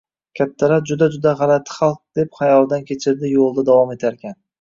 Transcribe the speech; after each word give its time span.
kattalar 0.37 0.85
juda-juda 0.91 1.33
g‘alati 1.41 1.75
xalq 1.75 1.99
deb 2.19 2.31
xayolidan 2.39 2.87
kechirdi 2.89 3.31
yo‘lida 3.35 3.67
davom 3.69 3.93
etarkan. 3.97 4.35